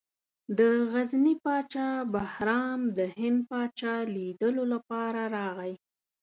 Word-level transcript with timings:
د 0.57 0.59
غزني 0.91 1.35
پاچا 1.43 1.89
بهرام 2.13 2.79
د 2.97 2.99
هند 3.17 3.39
پاچا 3.49 3.95
لیدلو 4.15 4.63
لپاره 4.73 5.21
راغی. 5.37 5.73